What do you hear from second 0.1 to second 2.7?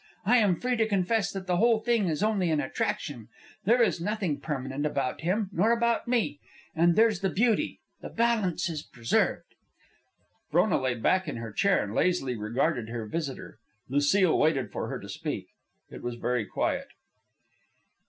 I am free to confess that the whole thing is only an